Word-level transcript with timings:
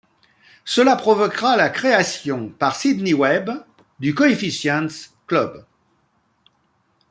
Cela 0.65 0.95
provoquera 0.95 1.55
la 1.57 1.69
création 1.69 2.49
par 2.49 2.75
Sidney 2.75 3.13
Webb 3.13 3.51
du 3.99 4.15
Coefficients 4.15 4.87
club. 5.27 5.63